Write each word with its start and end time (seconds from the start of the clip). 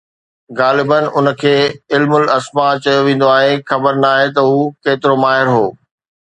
غالباً 0.59 0.97
ان 1.17 1.27
کي 1.41 1.51
”علم 1.93 2.11
الاسماء“ 2.21 2.71
چيو 2.85 2.99
ويندو 3.05 3.27
آهي، 3.37 3.53
خبر 3.69 3.93
ناهي 4.05 4.27
ته 4.35 4.41
هو 4.49 4.57
ڪيترو 4.83 5.15
ماهر 5.23 5.47
هو. 5.55 5.65